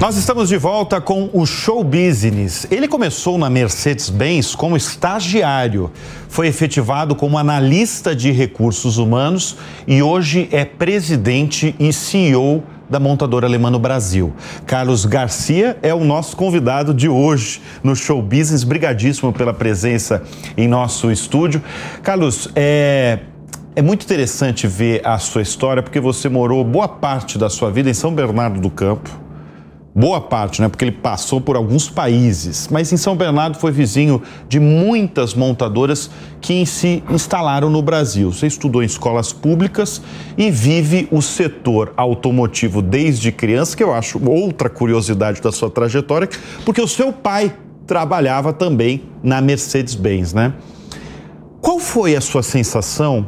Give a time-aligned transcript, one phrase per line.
[0.00, 2.66] Nós estamos de volta com o Show Business.
[2.70, 5.92] Ele começou na Mercedes-Benz como estagiário,
[6.26, 13.46] foi efetivado como analista de recursos humanos e hoje é presidente e CEO da montadora
[13.46, 14.32] alemã no Brasil.
[14.64, 18.64] Carlos Garcia é o nosso convidado de hoje no Show Business.
[18.64, 20.22] Brigadíssimo pela presença
[20.56, 21.62] em nosso estúdio.
[22.02, 23.18] Carlos, é,
[23.76, 27.90] é muito interessante ver a sua história porque você morou boa parte da sua vida
[27.90, 29.28] em São Bernardo do Campo
[29.94, 30.68] boa parte, né?
[30.68, 36.10] Porque ele passou por alguns países, mas em São Bernardo foi vizinho de muitas montadoras
[36.40, 38.32] que se instalaram no Brasil.
[38.32, 40.00] Você estudou em escolas públicas
[40.38, 46.28] e vive o setor automotivo desde criança, que eu acho outra curiosidade da sua trajetória,
[46.64, 47.52] porque o seu pai
[47.86, 50.54] trabalhava também na Mercedes-Benz, né?
[51.60, 53.26] Qual foi a sua sensação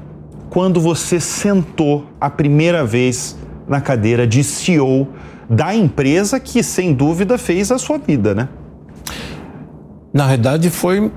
[0.49, 3.37] quando você sentou a primeira vez
[3.67, 5.09] na cadeira de CEO
[5.49, 8.49] da empresa que, sem dúvida, fez a sua vida, né?
[10.13, 11.11] Na verdade, foi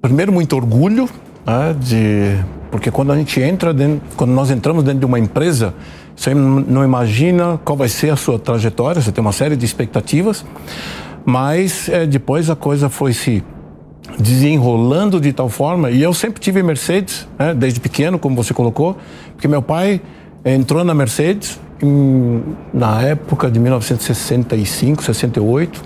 [0.00, 1.08] primeiro muito orgulho
[1.46, 2.38] né, de
[2.70, 5.74] porque quando a gente entra dentro, quando nós entramos dentro de uma empresa,
[6.14, 10.44] você não imagina qual vai ser a sua trajetória, você tem uma série de expectativas,
[11.24, 13.42] mas é, depois a coisa foi se
[14.18, 18.96] desenrolando de tal forma e eu sempre tive Mercedes, né, desde pequeno, como você colocou,
[19.32, 20.00] porque meu pai
[20.44, 22.42] entrou na Mercedes em,
[22.72, 25.82] na época de 1965, 68, uh,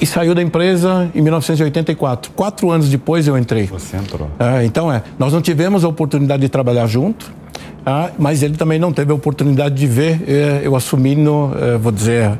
[0.00, 2.32] e saiu da empresa em 1984.
[2.32, 3.66] Quatro anos depois eu entrei.
[3.66, 4.28] Você entrou.
[4.28, 8.78] Uh, então é, nós não tivemos a oportunidade de trabalhar junto, uh, mas ele também
[8.78, 12.38] não teve a oportunidade de ver eh, eu assumindo, eh, vou dizer,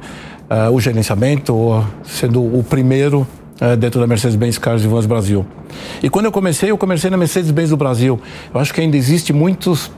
[0.73, 3.25] o gerenciamento, sendo o primeiro
[3.79, 5.47] dentro da Mercedes-Benz Cars e Vans Brasil.
[6.03, 8.19] E quando eu comecei, eu comecei na Mercedes-Benz do Brasil.
[8.53, 9.93] Eu acho que ainda existe muitos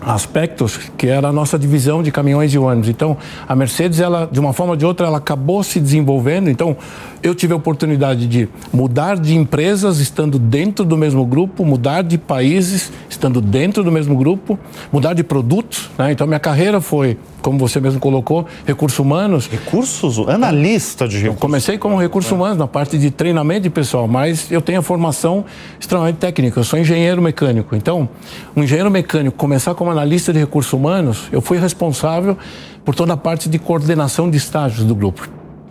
[0.00, 2.88] aspectos que era a nossa divisão de caminhões e ônibus.
[2.88, 3.16] Então,
[3.48, 6.50] a Mercedes, ela, de uma forma ou de outra, ela acabou se desenvolvendo.
[6.50, 6.76] Então,
[7.22, 12.18] eu tive a oportunidade de mudar de empresas estando dentro do mesmo grupo, mudar de
[12.18, 14.58] países estando dentro do mesmo grupo,
[14.92, 15.90] mudar de produtos.
[15.98, 16.12] Né?
[16.12, 19.46] Então, minha carreira foi, como você mesmo colocou, recursos humanos.
[19.46, 20.18] Recursos?
[20.28, 21.36] Analista de recursos.
[21.36, 24.82] Eu comecei como recursos humanos, na parte de treinamento de pessoal, mas eu tenho a
[24.82, 25.44] formação
[25.80, 26.60] extremamente técnica.
[26.60, 27.74] Eu sou engenheiro mecânico.
[27.74, 28.08] Então,
[28.54, 32.36] um engenheiro mecânico começar como analista de recursos humanos, eu fui responsável
[32.84, 35.28] por toda a parte de coordenação de estágios do grupo.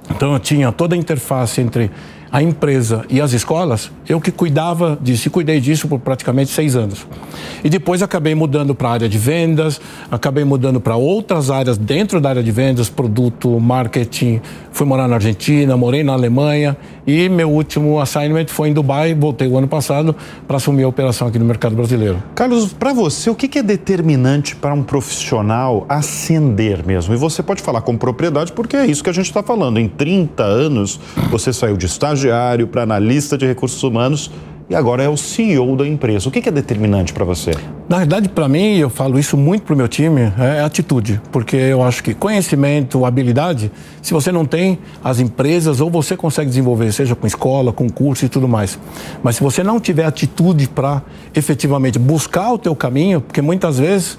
[0.09, 1.91] Então eu tinha toda a interface entre
[2.35, 6.75] a empresa e as escolas, eu que cuidava disso e cuidei disso por praticamente seis
[6.75, 7.07] anos.
[7.63, 9.79] E depois acabei mudando para a área de vendas,
[10.11, 14.41] acabei mudando para outras áreas dentro da área de vendas, produto, marketing.
[14.73, 16.75] Fui morar na Argentina, morei na Alemanha
[17.07, 19.15] e meu último assignment foi em Dubai.
[19.15, 20.13] Voltei o ano passado
[20.45, 22.21] para assumir a operação aqui no mercado brasileiro.
[22.35, 27.13] Carlos, para você, o que é determinante para um profissional ascender mesmo?
[27.13, 29.79] E você pode falar com propriedade porque é isso que a gente está falando.
[29.79, 30.99] Em 30 anos,
[31.31, 34.31] você saiu de estágio estagiário para analista de recursos humanos
[34.67, 36.27] e agora é o CEO da empresa.
[36.27, 37.51] O que é determinante para você?
[37.87, 41.21] Na verdade, para mim, eu falo isso muito para o meu time, é atitude.
[41.31, 43.71] Porque eu acho que conhecimento, habilidade,
[44.01, 48.25] se você não tem, as empresas ou você consegue desenvolver, seja com escola, com curso
[48.25, 48.79] e tudo mais.
[49.21, 51.03] Mas se você não tiver atitude para
[51.35, 54.17] efetivamente buscar o teu caminho, porque muitas vezes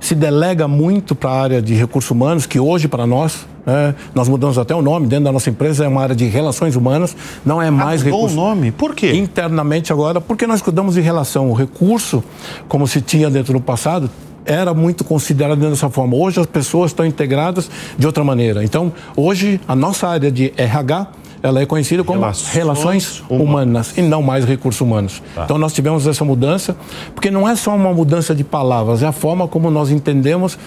[0.00, 4.28] se delega muito para a área de recursos humanos, que hoje para nós é, nós
[4.28, 7.60] mudamos até o nome dentro da nossa empresa, é uma área de relações humanas, não
[7.60, 8.34] é mais ah, recurso.
[8.34, 8.72] o nome?
[8.72, 9.12] Por quê?
[9.12, 11.50] Internamente agora, porque nós cuidamos de relação.
[11.50, 12.24] O recurso,
[12.66, 14.08] como se tinha dentro do passado,
[14.46, 16.16] era muito considerado dessa forma.
[16.16, 18.64] Hoje as pessoas estão integradas de outra maneira.
[18.64, 21.08] Então, hoje a nossa área de RH
[21.42, 25.22] ela é conhecida como relações, relações humanas e não mais recursos humanos.
[25.34, 25.44] Tá.
[25.44, 26.76] Então nós tivemos essa mudança,
[27.14, 30.58] porque não é só uma mudança de palavras, é a forma como nós entendemos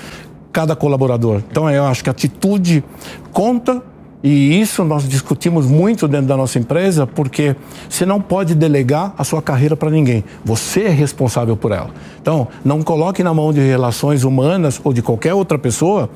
[0.52, 1.42] cada colaborador.
[1.50, 2.84] Então eu acho que a atitude
[3.32, 3.82] conta
[4.24, 7.56] e isso nós discutimos muito dentro da nossa empresa, porque
[7.90, 10.24] você não pode delegar a sua carreira para ninguém.
[10.46, 11.90] Você é responsável por ela.
[12.22, 16.08] Então, não coloque na mão de relações humanas ou de qualquer outra pessoa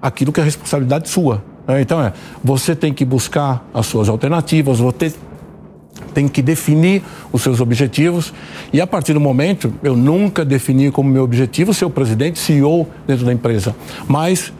[0.00, 1.44] aquilo que é responsabilidade sua.
[1.66, 1.80] Né?
[1.80, 2.12] Então, é,
[2.42, 5.14] você tem que buscar as suas alternativas, você
[6.12, 8.32] tem que definir os seus objetivos.
[8.72, 12.86] E a partir do momento, eu nunca defini como meu objetivo ser o presidente, CEO
[13.06, 13.74] dentro da empresa.
[14.06, 14.52] Mas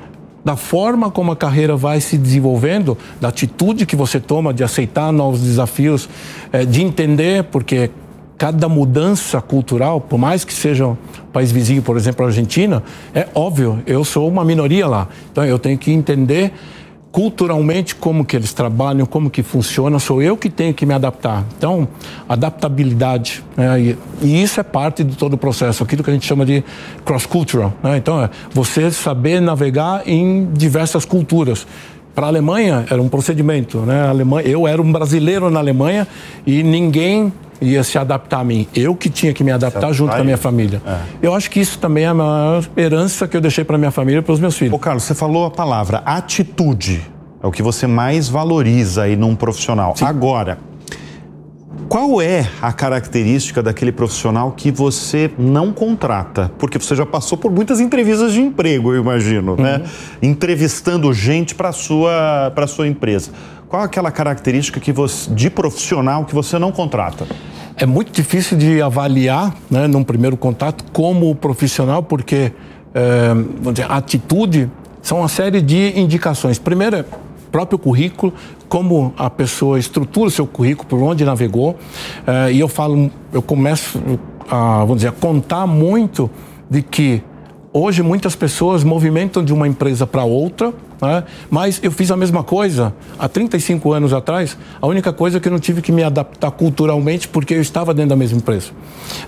[0.44, 5.12] da forma como a carreira vai se desenvolvendo, da atitude que você toma de aceitar
[5.12, 6.08] novos desafios,
[6.52, 7.90] é, de entender, porque
[8.37, 10.96] cada mudança cultural, por mais que seja um
[11.32, 12.82] país vizinho, por exemplo, a Argentina,
[13.14, 15.06] é óbvio, eu sou uma minoria lá.
[15.31, 16.52] Então eu tenho que entender
[17.12, 21.44] culturalmente como que eles trabalham, como que funciona, sou eu que tenho que me adaptar.
[21.59, 21.87] Então,
[22.26, 23.79] adaptabilidade, né?
[23.79, 26.64] e, e, isso é parte de todo o processo, aquilo que a gente chama de
[27.05, 27.75] cross-cultural.
[27.82, 27.99] Né?
[27.99, 31.67] Então, é você saber navegar em diversas culturas.
[32.14, 34.09] para a Alemanha era um procedimento, né?
[34.09, 36.09] Alemanha, eu era um brasileiro na Alemanha
[36.47, 37.31] e ninguém
[37.62, 38.67] ia se adaptar a mim.
[38.75, 40.82] Eu que tinha que me adaptar junto com a minha família.
[40.87, 40.99] É.
[41.23, 44.19] Eu acho que isso também é a maior herança que eu deixei para minha família
[44.19, 44.75] e para os meus filhos.
[44.75, 47.03] Ô Carlos, você falou a palavra atitude.
[47.43, 49.94] É o que você mais valoriza aí num profissional.
[49.97, 50.05] Sim.
[50.05, 50.59] Agora,
[51.88, 56.50] qual é a característica daquele profissional que você não contrata?
[56.59, 59.75] Porque você já passou por muitas entrevistas de emprego, eu imagino, né?
[59.75, 59.79] uhum.
[59.82, 59.91] né?
[60.23, 63.32] Entrevistando gente para sua para sua empresa.
[63.73, 67.27] Qual é aquela característica que você, de profissional que você não contrata?
[67.75, 72.53] É muito difícil de avaliar, né, num primeiro contato, como profissional, porque
[72.95, 74.71] é, vamos dizer, atitude
[75.01, 76.59] são uma série de indicações.
[76.59, 77.05] Primeiro é
[77.51, 78.35] próprio currículo,
[78.69, 81.79] como a pessoa estrutura o seu currículo, por onde navegou.
[82.27, 83.99] Eh, e eu falo, eu começo
[84.51, 86.31] a, vamos dizer, a contar muito
[86.69, 87.23] de que
[87.73, 91.25] hoje muitas pessoas movimentam de uma empresa para outra né?
[91.50, 94.56] Mas eu fiz a mesma coisa há 35 anos atrás.
[94.81, 97.93] A única coisa é que eu não tive que me adaptar culturalmente porque eu estava
[97.93, 98.70] dentro da mesma empresa.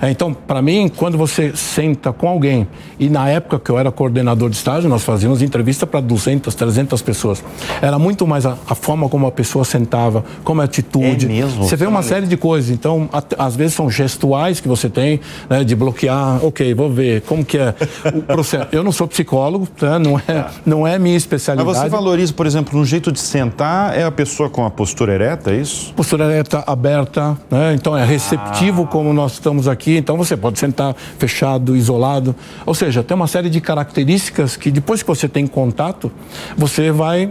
[0.01, 2.69] É, então, para mim, quando você senta com alguém,
[2.99, 7.03] e na época que eu era coordenador de estágio, nós fazíamos entrevista para 200, 300
[7.03, 7.43] pessoas.
[7.83, 11.27] Era muito mais a, a, forma como a pessoa sentava, como a atitude.
[11.27, 11.65] É mesmo?
[11.65, 12.71] Você vê uma série de coisas.
[12.71, 16.45] Então, às vezes são gestuais que você tem, né, de bloquear.
[16.45, 17.75] Ok, vou ver como que é
[18.15, 18.69] o processo.
[18.71, 19.99] Eu não sou psicólogo, tá?
[19.99, 23.97] não, é, não é minha especialidade mas você valoriza, por exemplo, no jeito de sentar,
[23.97, 25.93] é a pessoa com a postura ereta, é isso?
[25.95, 27.75] Postura ereta, aberta, né?
[27.75, 28.87] Então é receptivo ah.
[28.87, 29.97] como nós estamos aqui.
[29.97, 32.35] Então você pode sentar fechado, isolado.
[32.65, 36.11] Ou seja, tem uma série de características que depois que você tem contato,
[36.57, 37.31] você vai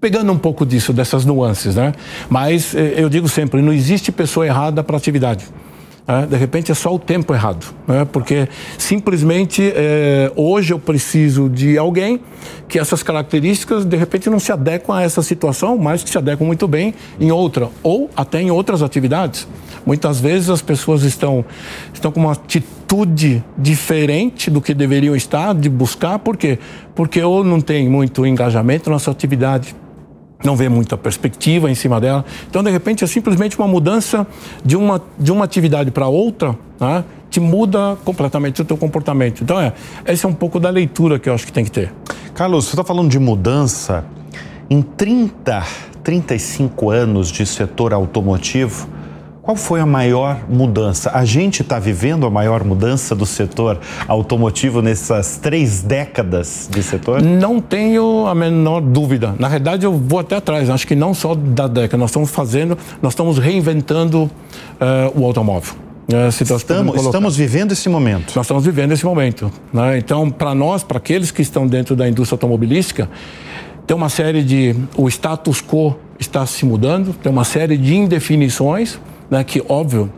[0.00, 1.92] pegando um pouco disso, dessas nuances, né?
[2.28, 5.46] Mas eh, eu digo sempre, não existe pessoa errada para atividade.
[6.06, 8.04] É, de repente é só o tempo errado, né?
[8.04, 12.20] porque simplesmente é, hoje eu preciso de alguém
[12.68, 16.44] que essas características de repente não se adequam a essa situação, mas que se adequam
[16.44, 19.46] muito bem em outra ou até em outras atividades.
[19.86, 21.44] Muitas vezes as pessoas estão,
[21.94, 26.58] estão com uma atitude diferente do que deveriam estar, de buscar, por quê?
[26.96, 29.74] Porque ou não tem muito engajamento na sua atividade,
[30.44, 32.24] não vê muita perspectiva em cima dela.
[32.48, 34.26] Então, de repente, é simplesmente uma mudança
[34.64, 37.04] de uma, de uma atividade para outra, né?
[37.30, 39.42] te muda completamente o teu comportamento.
[39.42, 39.72] Então, é,
[40.04, 41.92] essa é um pouco da leitura que eu acho que tem que ter.
[42.34, 44.04] Carlos, você está falando de mudança.
[44.68, 45.64] Em 30,
[46.02, 48.88] 35 anos de setor automotivo,
[49.42, 51.10] qual foi a maior mudança?
[51.12, 57.20] A gente está vivendo a maior mudança do setor automotivo nessas três décadas de setor?
[57.20, 59.34] Não tenho a menor dúvida.
[59.40, 60.70] Na verdade, eu vou até atrás.
[60.70, 61.98] Acho que não só da década.
[61.98, 65.74] Nós estamos fazendo, nós estamos reinventando uh, o automóvel.
[66.12, 68.32] É, estamos, estamos vivendo esse momento.
[68.36, 69.50] Nós estamos vivendo esse momento.
[69.72, 69.98] Né?
[69.98, 73.10] Então, para nós, para aqueles que estão dentro da indústria automobilística,
[73.88, 74.76] tem uma série de.
[74.96, 79.00] O status quo está se mudando, tem uma série de indefinições
[79.32, 80.12] né, que, óbvio,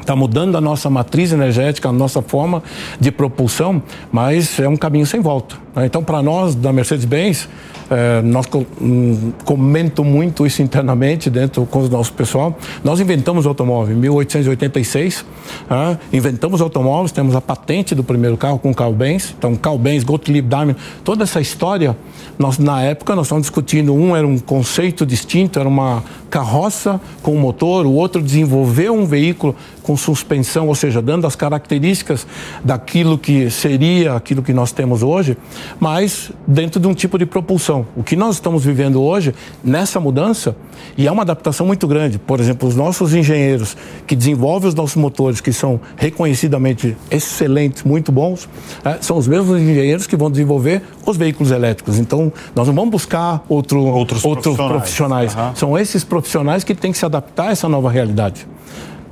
[0.00, 2.62] está mudando a nossa matriz energética, a nossa forma
[3.00, 3.82] de propulsão,
[4.12, 5.65] mas é um caminho sem volta.
[5.76, 5.86] Né?
[5.86, 7.48] Então, para nós da Mercedes-Benz,
[7.88, 8.46] é, nós
[8.80, 12.58] um, comento muito isso internamente dentro com o nosso pessoal.
[12.82, 15.24] Nós inventamos o automóvel em 1886,
[15.70, 20.02] ah, inventamos automóveis, temos a patente do primeiro carro com Carl Benz, então Carl Benz,
[20.02, 21.96] Gottlieb Daimler, toda essa história,
[22.38, 27.36] nós, na época nós estamos discutindo, um era um conceito distinto, era uma carroça com
[27.36, 32.26] motor, o outro desenvolveu um veículo com suspensão, ou seja, dando as características
[32.64, 35.36] daquilo que seria aquilo que nós temos hoje,
[35.78, 37.86] mas dentro de um tipo de propulsão.
[37.96, 40.56] O que nós estamos vivendo hoje, nessa mudança,
[40.96, 42.18] e é uma adaptação muito grande.
[42.18, 48.10] Por exemplo, os nossos engenheiros que desenvolvem os nossos motores, que são reconhecidamente excelentes, muito
[48.10, 48.48] bons,
[48.84, 51.98] é, são os mesmos engenheiros que vão desenvolver os veículos elétricos.
[51.98, 55.32] Então, nós não vamos buscar outro, outros, outros profissionais.
[55.32, 55.34] profissionais.
[55.34, 55.56] Uhum.
[55.56, 58.46] São esses profissionais que têm que se adaptar a essa nova realidade.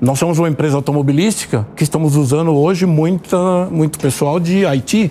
[0.00, 5.10] Nós somos uma empresa automobilística que estamos usando hoje muita, muito pessoal de IT.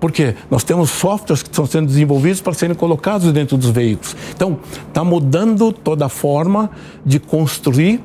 [0.00, 4.16] Porque nós temos softwares que estão sendo desenvolvidos para serem colocados dentro dos veículos.
[4.34, 6.70] Então, está mudando toda a forma
[7.04, 8.00] de construir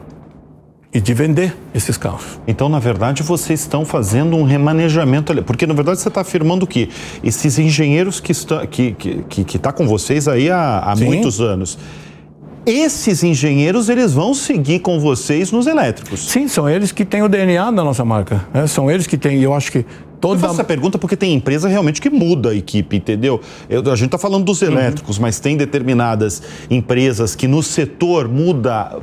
[0.93, 2.39] e de vender esses carros.
[2.47, 6.67] Então, na verdade, vocês estão fazendo um remanejamento ali, porque na verdade você está afirmando
[6.67, 6.87] que
[7.23, 11.79] esses engenheiros que estão que que, que tá com vocês aí há, há muitos anos,
[12.65, 16.19] esses engenheiros eles vão seguir com vocês nos elétricos.
[16.29, 18.45] Sim, são eles que têm o DNA da nossa marca.
[18.53, 18.67] Né?
[18.67, 19.85] São eles que têm, eu acho que
[20.23, 20.35] toda...
[20.35, 23.41] Eu faço essa pergunta porque tem empresa realmente que muda a equipe, entendeu?
[23.69, 24.69] Eu, a gente está falando dos uhum.
[24.69, 25.23] elétricos, uhum.
[25.23, 28.99] mas tem determinadas empresas que no setor muda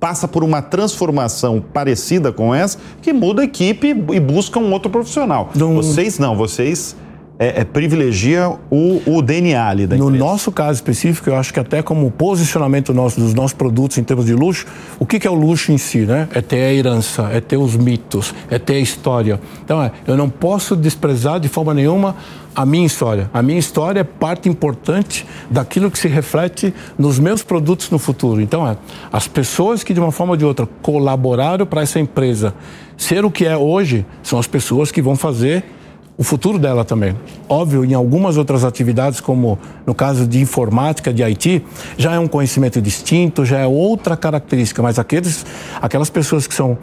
[0.00, 4.90] passa por uma transformação parecida com essa, que muda a equipe e busca um outro
[4.90, 5.50] profissional.
[5.54, 5.76] Não...
[5.76, 6.96] Vocês não, vocês
[7.38, 11.60] é, é, privilegia o, o, DNA ali da No nosso caso específico, eu acho que
[11.60, 14.66] até como posicionamento nosso, dos nossos produtos em termos de luxo,
[14.98, 16.28] o que, que é o luxo em si, né?
[16.32, 19.38] É ter a herança, é ter os mitos, é ter a história.
[19.62, 22.16] Então, é, eu não posso desprezar de forma nenhuma
[22.54, 23.30] a minha história.
[23.34, 28.40] A minha história é parte importante daquilo que se reflete nos meus produtos no futuro.
[28.40, 28.78] Então, é,
[29.12, 32.54] as pessoas que de uma forma ou de outra colaboraram para essa empresa
[32.96, 35.75] ser o que é hoje, são as pessoas que vão fazer
[36.18, 37.14] o futuro dela também.
[37.48, 41.64] Óbvio, em algumas outras atividades, como no caso de informática, de IT,
[41.98, 45.44] já é um conhecimento distinto, já é outra característica, mas aqueles,
[45.80, 46.78] aquelas pessoas que são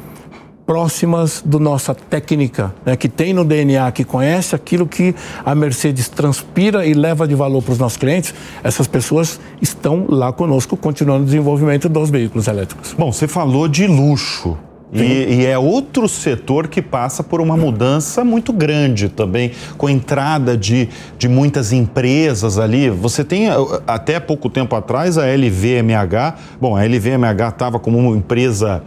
[0.65, 5.13] próximas do nossa técnica, né, que tem no DNA, que conhece aquilo que
[5.45, 10.31] a Mercedes transpira e leva de valor para os nossos clientes, essas pessoas estão lá
[10.31, 12.93] conosco, continuando o desenvolvimento dos veículos elétricos.
[12.97, 14.57] Bom, você falou de luxo.
[14.93, 19.91] E, e, é outro setor que passa por uma mudança muito grande também, com a
[19.91, 22.89] entrada de, de muitas empresas ali.
[22.89, 23.47] Você tem,
[23.87, 26.35] até pouco tempo atrás, a LVMH.
[26.61, 28.83] Bom, a LVMH estava como uma empresa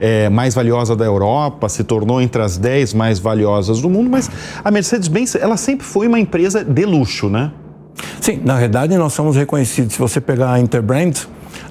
[0.00, 4.30] é, mais valiosa da Europa, se tornou entre as 10 mais valiosas do mundo, mas
[4.62, 7.50] a Mercedes-Benz, ela sempre foi uma empresa de luxo, né?
[8.20, 9.94] Sim, na verdade nós somos reconhecidos.
[9.94, 11.14] Se você pegar a Interbrand,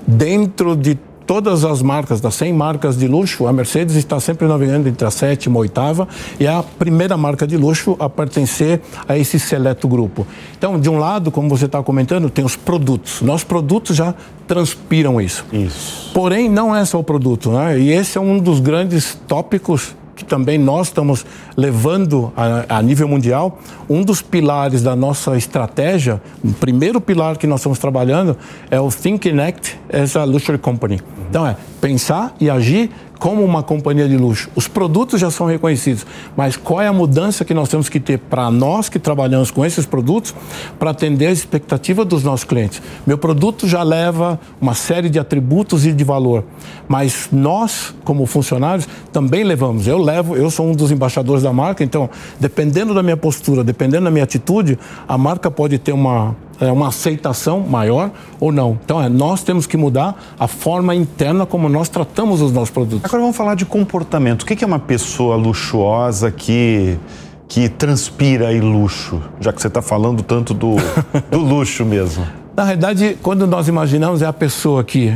[0.05, 4.87] dentro de todas as marcas, das 100 marcas de luxo, a Mercedes está sempre navegando
[4.87, 6.07] entre a sétima e a oitava
[6.39, 10.25] e é a primeira marca de luxo a pertencer a esse seleto grupo.
[10.57, 13.21] Então, de um lado, como você está comentando, tem os produtos.
[13.21, 14.15] Nossos produtos já
[14.47, 15.45] transpiram isso.
[15.51, 16.11] Isso.
[16.13, 17.77] Porém, não é só o produto, né?
[17.77, 23.07] E esse é um dos grandes tópicos que também nós estamos levando a, a, nível
[23.07, 28.35] mundial, um dos pilares da nossa estratégia, o primeiro pilar que nós estamos trabalhando
[28.71, 30.99] é o Think and Act as a Luxury Company.
[31.29, 34.49] Então é pensar e agir como uma companhia de luxo.
[34.55, 36.05] Os produtos já são reconhecidos,
[36.35, 39.65] mas qual é a mudança que nós temos que ter para nós que trabalhamos com
[39.65, 40.33] esses produtos
[40.77, 42.81] para atender a expectativa dos nossos clientes?
[43.05, 46.43] Meu produto já leva uma série de atributos e de valor,
[46.87, 49.87] mas nós, como funcionários, também levamos.
[49.87, 52.09] Eu levo, eu sou um dos embaixadores da marca, então,
[52.39, 56.87] dependendo da minha postura, dependendo da minha atitude, a marca pode ter uma é, uma
[56.87, 58.77] aceitação maior ou não.
[58.83, 63.05] Então, é, nós temos que mudar a forma interna como nós tratamos os nossos produtos.
[63.05, 64.43] Agora vamos falar de comportamento.
[64.43, 66.97] O que é uma pessoa luxuosa que
[67.47, 70.75] que transpira aí luxo, já que você está falando tanto do,
[71.31, 72.27] do luxo mesmo?
[72.55, 75.15] Na realidade, quando nós imaginamos, é a pessoa que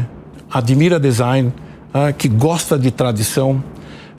[0.49, 1.51] admira design,
[1.93, 3.61] é, que gosta de tradição,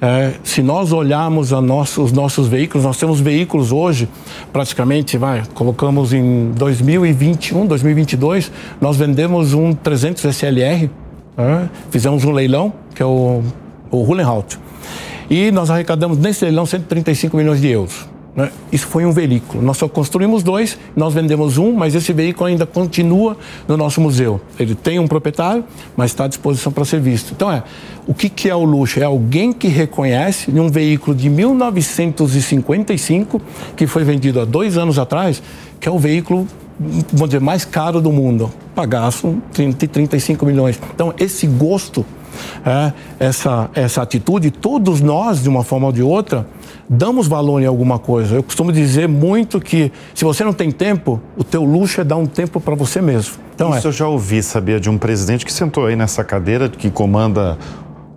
[0.03, 4.09] é, se nós olharmos nosso, os nossos veículos, nós temos veículos hoje,
[4.53, 10.91] praticamente, vai, colocamos em 2021, 2022, nós vendemos um 300 SLR,
[11.39, 13.43] é, fizemos um leilão, que é o,
[13.93, 14.59] o Hulenhout,
[15.31, 18.09] e nós arrecadamos nesse leilão 135 milhões de euros.
[18.35, 18.51] Né?
[18.71, 19.63] Isso foi um veículo.
[19.63, 23.37] Nós só construímos dois, nós vendemos um, mas esse veículo ainda continua
[23.69, 24.41] no nosso museu.
[24.59, 25.63] Ele tem um proprietário,
[25.97, 27.33] mas está à disposição para ser visto.
[27.33, 27.63] Então é,
[28.07, 29.01] o que, que é o luxo?
[29.01, 33.43] É alguém que reconhece um veículo de 1955
[33.77, 35.43] que foi vendido há dois anos atrás,
[35.79, 36.49] que é o veículo
[37.13, 38.51] vamos dizer, mais caro do mundo.
[38.75, 40.81] Pagaço 30, 35 milhões.
[40.95, 42.05] Então, esse gosto,
[42.65, 46.47] é, essa, essa atitude, todos nós, de uma forma ou de outra,
[46.93, 48.37] damos valor em alguma coisa.
[48.37, 52.17] Eu costumo dizer muito que se você não tem tempo, o teu luxo é dar
[52.17, 53.37] um tempo para você mesmo.
[53.55, 53.89] Então, Isso é.
[53.89, 57.57] eu já ouvi, sabia, de um presidente que sentou aí nessa cadeira, que comanda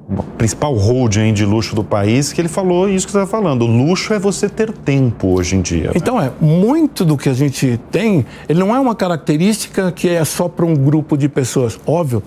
[0.10, 3.64] o principal holding de luxo do país, que ele falou isso que você está falando.
[3.64, 5.86] O luxo é você ter tempo hoje em dia.
[5.86, 5.94] Né?
[5.96, 10.24] Então, é, muito do que a gente tem, ele não é uma característica que é
[10.26, 11.80] só para um grupo de pessoas.
[11.88, 12.22] Óbvio,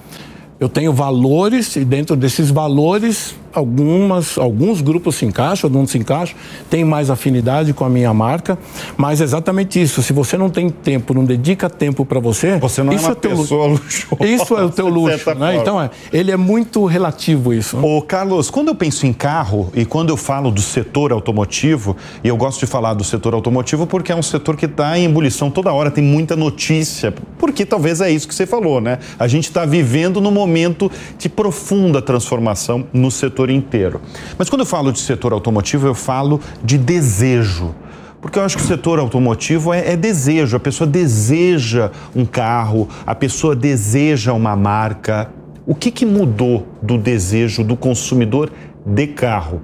[0.59, 6.37] eu tenho valores e dentro desses valores algumas, alguns grupos se encaixam, alguns se encaixam,
[6.71, 8.59] tem mais afinidade com a minha marca,
[8.97, 10.03] mas é exatamente isso.
[10.03, 13.13] Se você não tem tempo, não dedica tempo para você, você não isso é uma
[13.13, 14.27] é pessoa luxuosa.
[14.27, 15.57] Isso é o teu luxo, né?
[15.57, 17.79] Então é, ele é muito relativo isso.
[17.79, 22.29] Ô Carlos, quando eu penso em carro e quando eu falo do setor automotivo, e
[22.29, 25.51] eu gosto de falar do setor automotivo porque é um setor que está em ebulição
[25.51, 28.99] toda hora, tem muita notícia, porque talvez é isso que você falou, né?
[29.19, 34.01] A gente está vivendo num momento de profunda transformação no setor setor inteiro.
[34.37, 37.75] Mas quando eu falo de setor automotivo, eu falo de desejo.
[38.21, 42.89] Porque eu acho que o setor automotivo é, é, desejo, a pessoa deseja um carro,
[43.07, 45.31] a pessoa deseja uma marca.
[45.65, 48.51] O que, que mudou do desejo do consumidor
[48.85, 49.61] de carro?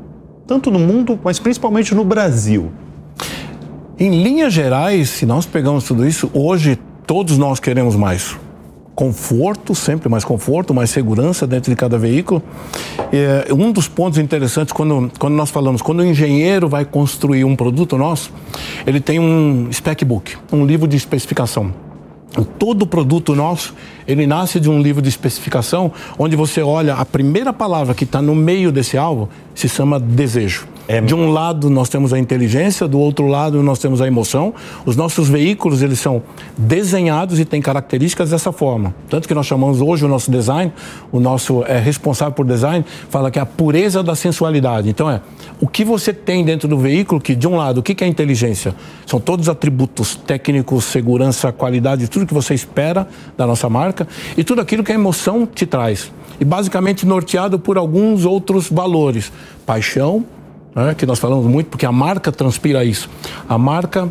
[0.47, 2.71] Tanto no mundo, mas principalmente no Brasil.
[3.99, 8.37] Em linhas gerais, se nós pegamos tudo isso, hoje todos nós queremos mais.
[8.95, 12.43] Conforto, sempre mais conforto, mais segurança dentro de cada veículo.
[13.13, 17.57] É, um dos pontos interessantes quando, quando nós falamos, quando o engenheiro vai construir um
[17.57, 18.33] produto nosso,
[18.87, 21.73] ele tem um spec book, um livro de especificação.
[22.59, 23.75] Todo produto nosso,
[24.09, 28.21] ele nasce de um livro de especificação, onde você olha a primeira palavra que está
[28.21, 30.67] no meio desse alvo, se chama desejo.
[30.87, 31.01] É...
[31.01, 34.55] De um lado nós temos a inteligência, do outro lado nós temos a emoção.
[34.85, 36.23] Os nossos veículos eles são
[36.57, 38.95] desenhados e têm características dessa forma.
[39.09, 40.73] Tanto que nós chamamos hoje o nosso design,
[41.11, 44.89] o nosso é, responsável por design fala que é a pureza da sensualidade.
[44.89, 45.21] Então é
[45.61, 48.75] o que você tem dentro do veículo que de um lado o que é inteligência
[49.07, 54.61] são todos atributos técnicos, segurança, qualidade, tudo que você espera da nossa marca e tudo
[54.61, 56.13] aquilo que a emoção te traz.
[56.41, 59.33] E basicamente norteado por alguns outros valores:
[59.65, 60.25] paixão,
[60.75, 63.09] né, que nós falamos muito, porque a marca transpira isso.
[63.49, 64.11] A marca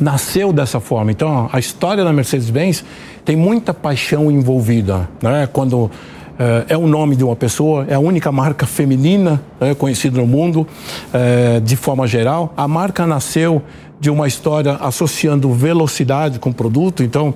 [0.00, 1.10] nasceu dessa forma.
[1.10, 2.84] Então, a história da Mercedes-Benz
[3.24, 5.08] tem muita paixão envolvida.
[5.22, 5.48] Né?
[5.50, 5.90] Quando
[6.38, 10.26] é, é o nome de uma pessoa, é a única marca feminina né, conhecida no
[10.26, 10.66] mundo,
[11.12, 12.52] é, de forma geral.
[12.56, 13.62] A marca nasceu
[13.98, 17.02] de uma história associando velocidade com produto.
[17.02, 17.34] Então,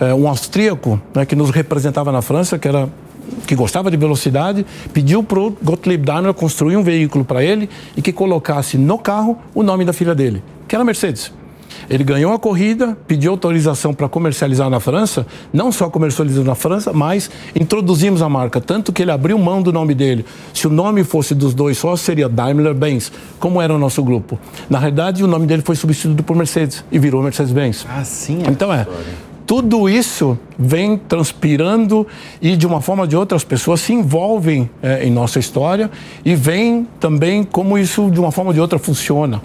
[0.00, 2.88] é, um austríaco né, que nos representava na França, que era
[3.46, 8.02] que gostava de velocidade, pediu para o Gottlieb Daimler construir um veículo para ele e
[8.02, 11.32] que colocasse no carro o nome da filha dele, que era Mercedes.
[11.88, 16.92] Ele ganhou a corrida, pediu autorização para comercializar na França, não só comercializou na França,
[16.92, 20.24] mas introduzimos a marca, tanto que ele abriu mão do nome dele.
[20.52, 24.38] Se o nome fosse dos dois só, seria Daimler-Benz, como era o nosso grupo.
[24.68, 27.86] Na realidade, o nome dele foi substituído por Mercedes e virou Mercedes-Benz.
[27.88, 28.42] Ah, sim.
[28.46, 28.86] É então é
[29.48, 32.06] tudo isso vem transpirando
[32.38, 35.90] e, de uma forma ou de outra, as pessoas se envolvem é, em nossa história
[36.22, 39.40] e veem também como isso, de uma forma ou de outra, funciona.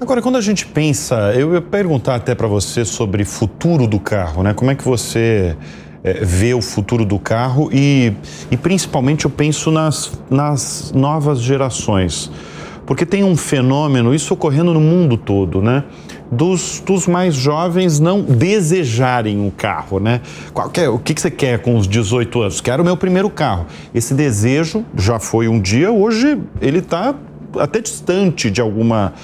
[0.00, 4.42] Agora, quando a gente pensa, eu ia perguntar até para você sobre futuro do carro,
[4.42, 4.54] né?
[4.54, 5.54] Como é que você
[6.02, 8.10] é, vê o futuro do carro e,
[8.50, 12.30] e principalmente eu penso nas, nas novas gerações.
[12.86, 15.84] Porque tem um fenômeno, isso ocorrendo no mundo todo, né?
[16.34, 20.20] Dos, dos mais jovens não desejarem o carro, né?
[20.52, 22.60] Qualquer, o que, que você quer com os 18 anos?
[22.60, 23.66] Quero o meu primeiro carro.
[23.94, 27.14] Esse desejo já foi um dia, hoje ele está
[27.58, 29.14] até distante de alguma,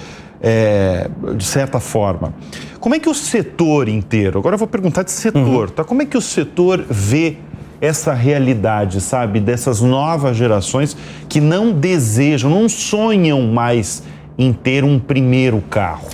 [0.41, 2.33] é, de certa forma.
[2.79, 5.73] Como é que o setor inteiro, agora eu vou perguntar de setor, uhum.
[5.75, 5.83] tá?
[5.83, 7.37] Como é que o setor vê
[7.79, 10.95] essa realidade, sabe, dessas novas gerações
[11.27, 14.03] que não desejam, não sonham mais
[14.37, 16.07] em ter um primeiro carro?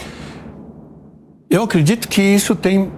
[1.49, 2.91] Eu acredito que isso tem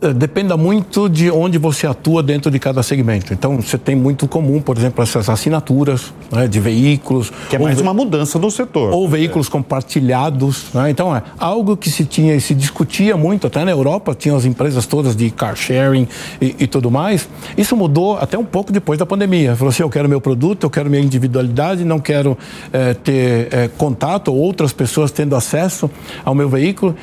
[0.00, 3.34] eh, dependa muito de onde você atua dentro de cada segmento.
[3.34, 7.32] Então, você tem muito comum, por exemplo, essas assinaturas né, de veículos.
[7.50, 8.92] Que é mais uma mudança no setor.
[8.92, 9.50] Ou veículos é.
[9.50, 10.66] compartilhados.
[10.72, 10.90] Né?
[10.90, 14.44] Então, é algo que se tinha e se discutia muito, até na Europa, tinham as
[14.44, 16.06] empresas todas de car sharing
[16.40, 17.28] e, e tudo mais.
[17.56, 19.56] Isso mudou até um pouco depois da pandemia.
[19.56, 22.38] Falou assim: eu quero meu produto, eu quero minha individualidade, não quero
[22.72, 25.90] é, ter é, contato ou outras pessoas tendo acesso
[26.24, 26.94] ao meu veículo.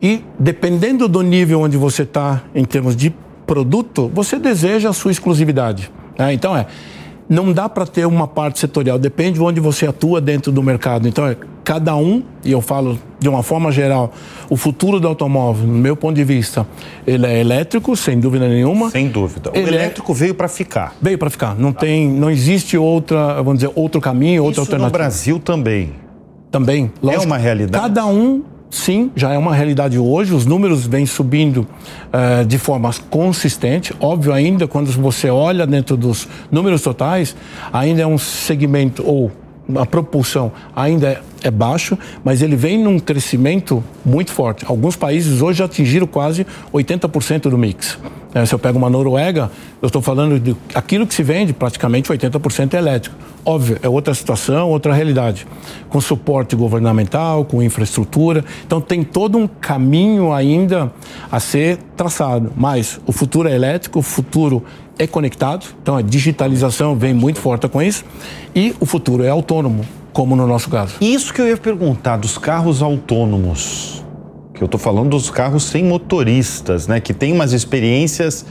[0.00, 3.14] E dependendo do nível onde você está em termos de
[3.46, 5.90] produto, você deseja a sua exclusividade.
[6.18, 6.32] Né?
[6.32, 6.66] Então é,
[7.28, 11.08] não dá para ter uma parte setorial, depende de onde você atua dentro do mercado.
[11.08, 14.12] Então é cada um, e eu falo de uma forma geral,
[14.48, 16.64] o futuro do automóvel, no meu ponto de vista,
[17.04, 18.90] ele é elétrico, sem dúvida nenhuma.
[18.90, 19.50] Sem dúvida.
[19.50, 20.14] O ele é elétrico é...
[20.14, 20.94] veio para ficar.
[21.02, 21.56] Veio para ficar.
[21.56, 24.86] Não tem, não existe outra, vamos dizer, outro caminho, outra Isso alternativa.
[24.86, 25.92] no Brasil também.
[26.52, 26.92] Também.
[27.02, 27.82] É lógico, é uma realidade.
[27.82, 30.34] Cada um sim, já é uma realidade hoje.
[30.34, 31.66] Os números vêm subindo
[32.12, 33.94] uh, de forma consistente.
[34.00, 37.36] Óbvio, ainda quando você olha dentro dos números totais,
[37.72, 39.30] ainda é um segmento ou
[39.74, 44.64] a propulsão ainda é, é baixo, mas ele vem num crescimento muito forte.
[44.66, 47.98] Alguns países hoje atingiram quase 80% do mix.
[48.34, 52.10] É, se eu pego uma Noruega, eu estou falando de aquilo que se vende, praticamente
[52.10, 53.16] 80% é elétrico.
[53.42, 55.46] Óbvio, é outra situação, outra realidade.
[55.88, 58.44] Com suporte governamental, com infraestrutura.
[58.66, 60.92] Então tem todo um caminho ainda
[61.32, 62.52] a ser traçado.
[62.56, 64.62] Mas o futuro é elétrico, o futuro
[64.98, 68.04] é conectado, então a digitalização vem muito forte com isso.
[68.54, 69.84] E o futuro é autônomo,
[70.16, 70.94] como no nosso caso.
[70.98, 74.02] Isso que eu ia perguntar dos carros autônomos
[74.54, 76.98] que eu estou falando dos carros sem motoristas, né?
[76.98, 78.46] Que tem umas experiências.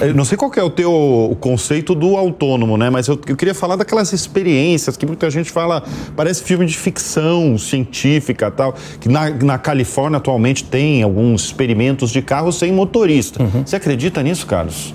[0.00, 2.88] Eu não sei qual é o teu o conceito do autônomo, né?
[2.88, 5.84] Mas eu, eu, queria falar daquelas experiências que muita gente fala,
[6.16, 8.74] parece filme de ficção científica tal.
[8.98, 13.42] Que na, na Califórnia atualmente tem alguns experimentos de carros sem motorista.
[13.42, 13.66] Uhum.
[13.66, 14.94] Você acredita nisso, Carlos?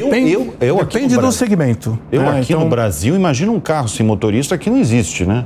[0.00, 1.98] Depende, eu, eu, eu depende do segmento.
[2.10, 2.64] Eu é, aqui então...
[2.64, 5.44] no Brasil, imagina um carro sem motorista que não existe, né?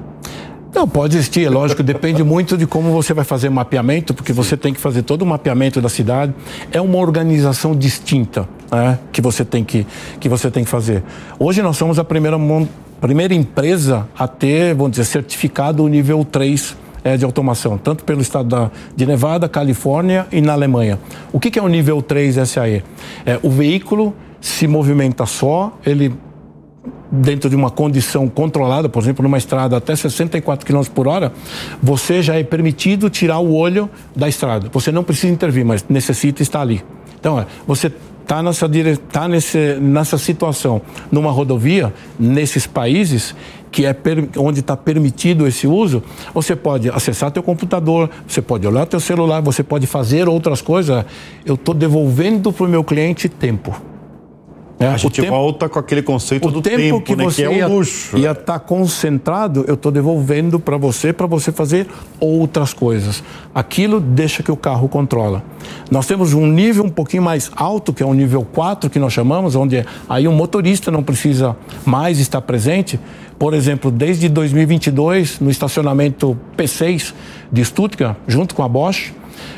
[0.77, 4.59] Não, pode existir, é lógico, depende muito de como você vai fazer mapeamento, porque você
[4.59, 6.35] tem que fazer todo o mapeamento da cidade.
[6.71, 9.87] É uma organização distinta né, que, você tem que,
[10.21, 11.03] que você tem que fazer.
[11.39, 12.37] Hoje nós somos a primeira,
[13.01, 18.21] primeira empresa a ter, vamos dizer, certificado o nível 3 é, de automação, tanto pelo
[18.21, 20.99] estado da, de Nevada, Califórnia e na Alemanha.
[21.33, 22.85] O que, que é o nível 3 SAE?
[23.25, 24.15] É, o veículo
[24.47, 26.15] se movimenta só, ele
[27.11, 31.33] dentro de uma condição controlada, por exemplo, numa estrada até 64 km por hora,
[31.83, 34.69] você já é permitido tirar o olho da estrada.
[34.73, 36.83] Você não precisa intervir, mas necessita estar ali.
[37.19, 37.91] Então, é, você
[38.23, 38.97] está nessa, dire...
[38.97, 40.81] tá nessa situação
[41.11, 43.35] numa rodovia, nesses países,
[43.73, 44.29] que é per...
[44.37, 49.41] onde está permitido esse uso, você pode acessar teu computador, você pode olhar teu celular,
[49.41, 51.05] você pode fazer outras coisas.
[51.45, 53.96] Eu estou devolvendo para o meu cliente tempo.
[54.79, 57.61] É, a gente tempo, volta com aquele conceito do tempo, tempo que né, você que
[57.61, 58.19] é o luxo.
[58.19, 61.87] Ia estar tá concentrado, eu estou devolvendo para você, para você fazer
[62.21, 63.25] outras coisas.
[63.55, 65.43] Aquilo deixa que o carro controla.
[65.91, 69.15] Nós temos um nível um pouquinho mais alto, que é o nível 4, que nós
[69.15, 73.01] chamamos, onde aí o motorista não precisa mais estar presente.
[73.39, 77.15] Por exemplo, desde 2022, no estacionamento P6
[77.51, 79.13] de Stuttgart, junto com a Bosch,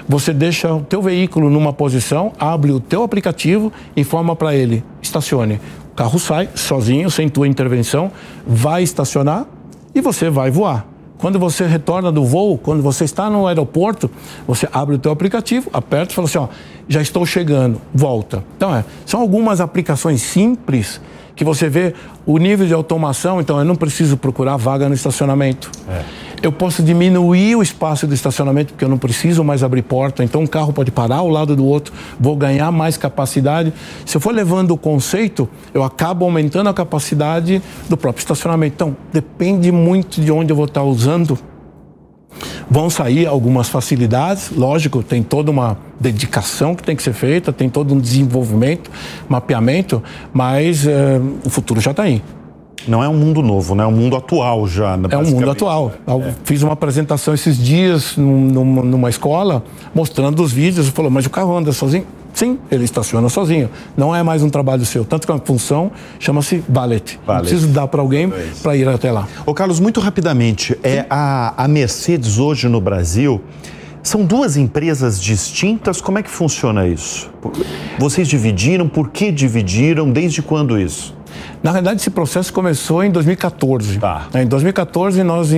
[0.08, 5.60] você deixa o teu veículo numa posição, abre o teu aplicativo, informa para ele, estacione.
[5.92, 8.10] O carro sai sozinho, sem tua intervenção,
[8.46, 9.46] vai estacionar
[9.94, 10.86] e você vai voar.
[11.18, 14.08] Quando você retorna do voo, quando você está no aeroporto,
[14.46, 16.48] você abre o teu aplicativo, aperta e fala assim, ó,
[16.88, 18.44] já estou chegando, volta.
[18.56, 21.00] Então, é, são algumas aplicações simples
[21.34, 25.70] que você vê o nível de automação, então eu não preciso procurar vaga no estacionamento.
[25.88, 26.04] É.
[26.42, 30.42] Eu posso diminuir o espaço do estacionamento, porque eu não preciso mais abrir porta, então
[30.42, 33.72] um carro pode parar ao lado do outro, vou ganhar mais capacidade.
[34.06, 38.74] Se eu for levando o conceito, eu acabo aumentando a capacidade do próprio estacionamento.
[38.74, 41.38] Então, depende muito de onde eu vou estar usando
[42.70, 47.68] Vão sair algumas facilidades, lógico, tem toda uma dedicação que tem que ser feita, tem
[47.68, 48.90] todo um desenvolvimento,
[49.26, 52.22] mapeamento, mas é, o futuro já está aí.
[52.86, 53.84] Não é um mundo novo, né?
[53.84, 54.98] É um mundo atual já.
[55.10, 55.92] É um mundo atual.
[56.06, 56.34] É.
[56.44, 59.64] Fiz uma apresentação esses dias numa, numa escola,
[59.94, 62.06] mostrando os vídeos, falou, mas o carro anda sozinho?
[62.32, 63.68] Sim, ele estaciona sozinho.
[63.96, 65.04] Não é mais um trabalho seu.
[65.04, 67.18] Tanto que a função chama-se valet.
[67.26, 67.48] valet.
[67.48, 69.26] Preciso dar para alguém é para ir até lá.
[69.44, 73.42] Ô Carlos, muito rapidamente, é a, a Mercedes hoje no Brasil.
[74.04, 77.28] São duas empresas distintas, como é que funciona isso?
[77.98, 81.17] Vocês dividiram, por que dividiram, desde quando isso?
[81.62, 83.98] Na realidade, esse processo começou em 2014.
[83.98, 84.28] Tá.
[84.34, 85.52] Em 2014, nós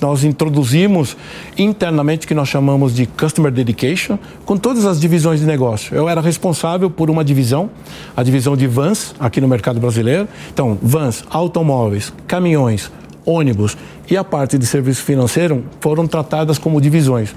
[0.00, 1.16] nós introduzimos
[1.56, 5.94] internamente o que nós chamamos de Customer Dedication, com todas as divisões de negócio.
[5.96, 7.70] Eu era responsável por uma divisão,
[8.16, 10.28] a divisão de vans aqui no mercado brasileiro.
[10.52, 12.90] Então, vans, automóveis, caminhões,
[13.24, 13.76] ônibus
[14.10, 17.34] e a parte de serviço financeiro foram tratadas como divisões.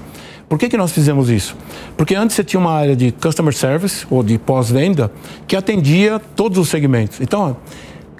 [0.48, 1.54] Por que, que nós fizemos isso?
[1.96, 5.12] Porque antes você tinha uma área de customer service ou de pós-venda
[5.46, 7.20] que atendia todos os segmentos.
[7.20, 7.58] Então,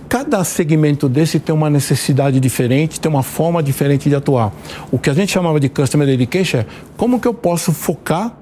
[0.09, 4.53] cada segmento desse tem uma necessidade diferente, tem uma forma diferente de atuar.
[4.91, 6.67] O que a gente chamava de Customer Education é
[6.97, 8.35] como que eu posso focar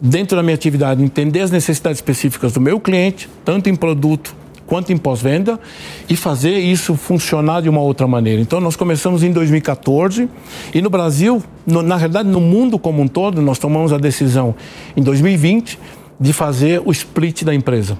[0.00, 4.34] dentro da minha atividade, entender as necessidades específicas do meu cliente, tanto em produto
[4.66, 5.60] quanto em pós-venda,
[6.08, 8.40] e fazer isso funcionar de uma outra maneira.
[8.40, 10.28] Então, nós começamos em 2014
[10.74, 14.54] e no Brasil, no, na realidade, no mundo como um todo, nós tomamos a decisão
[14.96, 15.78] em 2020
[16.18, 17.98] de fazer o split da empresa.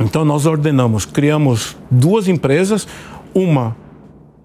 [0.00, 2.86] Então nós ordenamos, criamos duas empresas,
[3.34, 3.76] uma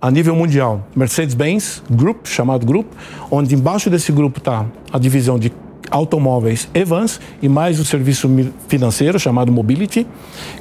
[0.02, 2.94] a nível mundial, Mercedes-Benz Group, chamado grupo,
[3.32, 5.52] onde embaixo desse grupo está a divisão de
[5.90, 8.30] automóveis e vans e mais o serviço
[8.68, 10.06] financeiro chamado Mobility.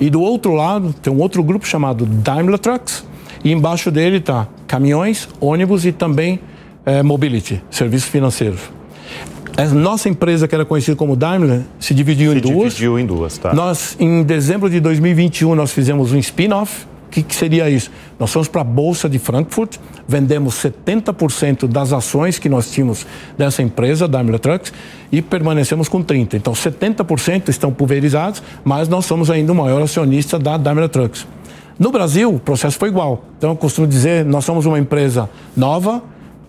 [0.00, 3.04] E do outro lado tem um outro grupo chamado Daimler Trucks
[3.42, 6.38] e embaixo dele está caminhões, ônibus e também
[6.84, 8.60] é, Mobility, serviços financeiros.
[9.56, 12.72] A nossa empresa, que era conhecida como Daimler, se dividiu se em duas.
[12.72, 13.52] dividiu em duas, tá.
[13.52, 16.86] Nós, em dezembro de 2021, nós fizemos um spin-off.
[17.06, 17.90] O que, que, seria isso?
[18.18, 19.76] Nós fomos para a Bolsa de Frankfurt,
[20.08, 24.72] vendemos 70% das ações que nós tínhamos dessa empresa, Daimler Trucks,
[25.10, 26.32] e permanecemos com 30%.
[26.32, 31.26] Então, 70% estão pulverizados, mas nós somos ainda o maior acionista da Daimler Trucks.
[31.78, 33.24] No Brasil, o processo foi igual.
[33.36, 36.02] Então, eu costumo dizer, nós somos uma empresa nova,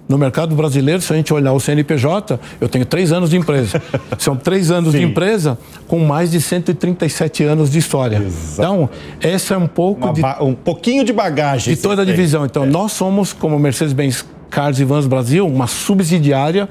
[0.08, 3.82] no mercado brasileiro, se a gente olhar o CNPJ, eu tenho três anos de empresa.
[4.20, 5.00] São três anos Sim.
[5.00, 8.18] de empresa com mais de 137 anos de história.
[8.18, 8.54] Exato.
[8.62, 8.90] Então,
[9.22, 10.44] essa é um pouco Uma de...
[10.44, 11.74] Um pouquinho de bagagem.
[11.74, 12.46] De toda a divisão.
[12.46, 12.68] Então, é.
[12.68, 16.70] nós somos, como Mercedes-Benz Cars e Vans Brasil, uma subsidiária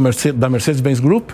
[0.00, 1.30] Mercedes, da Mercedes-Benz Group.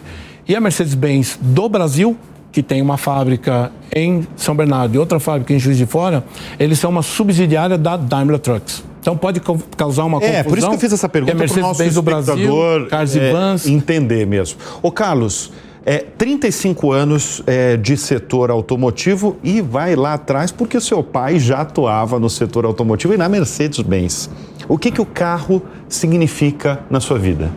[0.49, 2.17] E a Mercedes-Benz do Brasil,
[2.51, 6.25] que tem uma fábrica em São Bernardo e outra fábrica em Juiz de Fora,
[6.59, 8.83] eles são uma subsidiária da Daimler Trucks.
[9.05, 9.39] Então pode
[9.77, 10.39] causar uma confusão.
[10.39, 14.27] É, por isso que eu fiz essa pergunta para o nosso espectador Brasil, é, entender
[14.27, 14.59] mesmo.
[14.81, 15.53] Ô Carlos,
[15.85, 21.39] é, 35 anos é, de setor automotivo e vai lá atrás porque o seu pai
[21.39, 24.31] já atuava no setor automotivo e na Mercedes-Benz.
[24.67, 27.53] O que, que o carro significa na sua vida?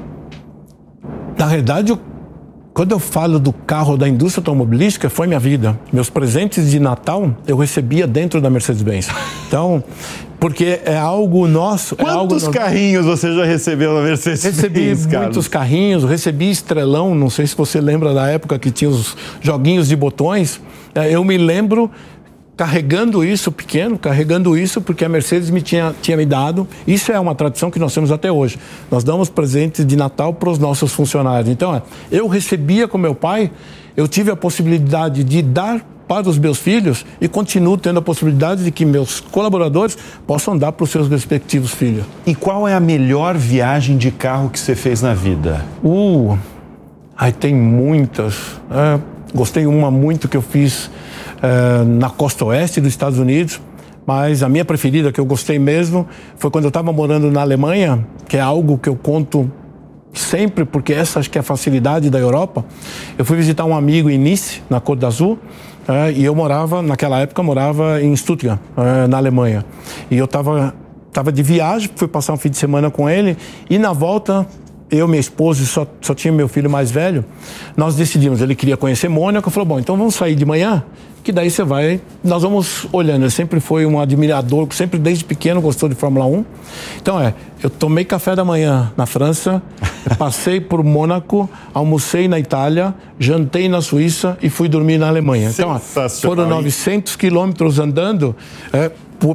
[1.37, 1.97] Na realidade,
[2.73, 5.79] quando eu falo do carro da indústria automobilística, foi minha vida.
[5.93, 9.07] Meus presentes de Natal eu recebia dentro da Mercedes-Benz.
[9.47, 9.81] Então,
[10.39, 11.95] porque é algo nosso.
[11.95, 14.43] Quantos é algo carrinhos você já recebeu na Mercedes?
[14.43, 17.15] Recebi muitos carrinhos, recebi estrelão.
[17.15, 20.61] Não sei se você lembra da época que tinha os joguinhos de botões.
[20.93, 21.89] É, eu me lembro
[22.55, 26.67] carregando isso pequeno, carregando isso porque a Mercedes me tinha, tinha me dado.
[26.87, 28.59] Isso é uma tradição que nós temos até hoje.
[28.89, 31.49] Nós damos presentes de Natal para os nossos funcionários.
[31.49, 33.51] Então, é, eu recebia com meu pai,
[33.97, 38.63] eu tive a possibilidade de dar para os meus filhos e continuo tendo a possibilidade
[38.63, 42.05] de que meus colaboradores possam dar para os seus respectivos filhos.
[42.25, 45.65] E qual é a melhor viagem de carro que você fez na vida?
[45.83, 46.37] Uh,
[47.17, 48.35] aí tem muitas.
[48.71, 48.99] É,
[49.33, 50.89] gostei uma muito que eu fiz
[51.41, 53.59] eh, na costa oeste dos Estados Unidos.
[54.05, 56.07] Mas a minha preferida, que eu gostei mesmo,
[56.37, 59.51] foi quando eu estava morando na Alemanha, que é algo que eu conto
[60.13, 62.65] sempre, porque essa acho que é a facilidade da Europa.
[63.17, 65.37] Eu fui visitar um amigo em Nice, na Côte d'Azur,
[65.87, 69.65] é, e eu morava, naquela época, morava em Stuttgart, é, na Alemanha.
[70.11, 70.73] E eu estava
[71.13, 73.35] tava de viagem, fui passar um fim de semana com ele,
[73.69, 74.45] e na volta
[74.89, 77.25] eu, minha esposa, só, só tinha meu filho mais velho,
[77.75, 80.83] nós decidimos, ele queria conhecer Mônaco, falou, bom, então vamos sair de manhã,
[81.23, 85.59] que daí você vai, nós vamos olhando, ele sempre foi um admirador, sempre desde pequeno
[85.59, 86.45] gostou de Fórmula 1,
[87.01, 89.61] então é, eu tomei café da manhã na França,
[90.17, 95.49] passei por Mônaco, almocei na Itália, jantei na Suíça e fui dormir na Alemanha.
[95.49, 95.79] Então,
[96.21, 98.35] foram 900 quilômetros andando,
[98.71, 98.91] é,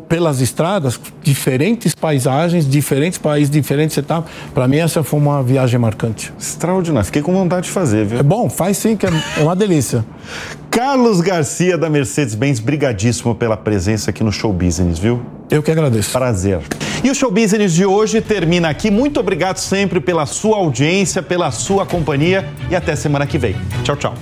[0.09, 4.31] pelas estradas, diferentes paisagens, diferentes países, diferentes etapas.
[4.55, 6.33] Para mim, essa foi uma viagem marcante.
[6.38, 7.07] Extraordinário.
[7.07, 8.18] Fiquei com vontade de fazer, viu?
[8.18, 10.05] É bom, faz sim, que é, é uma delícia.
[10.71, 15.21] Carlos Garcia, da Mercedes-Benz, brigadíssimo pela presença aqui no Show Business, viu?
[15.51, 16.11] Eu que agradeço.
[16.12, 16.61] Prazer.
[17.05, 18.90] E o Show Business de hoje termina aqui.
[18.90, 23.55] Muito obrigado sempre pela sua audiência, pela sua companhia e até semana que vem.
[23.85, 24.14] Tchau, tchau.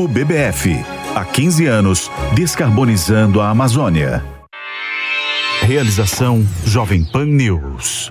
[0.00, 0.82] Grupo BBF.
[1.14, 4.24] Há 15 anos, descarbonizando a Amazônia.
[5.60, 8.10] Realização Jovem Pan News.